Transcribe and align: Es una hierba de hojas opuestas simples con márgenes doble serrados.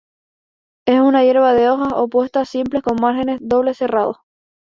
Es 0.87 0.99
una 0.99 1.23
hierba 1.23 1.53
de 1.53 1.69
hojas 1.69 1.93
opuestas 1.93 2.49
simples 2.49 2.81
con 2.81 2.95
márgenes 2.99 3.37
doble 3.39 3.75
serrados. 3.75 4.17